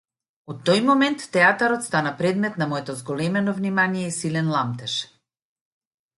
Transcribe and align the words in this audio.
Од 0.51 0.61
тој 0.69 0.79
момент 0.85 1.25
театарот 1.35 1.85
стана 1.89 2.13
предмет 2.21 2.57
на 2.63 2.69
моето 2.73 2.97
зголемено 3.03 3.55
внимание 3.61 4.09
и 4.09 4.17
силен 4.19 4.53
ламтеж. 4.57 4.99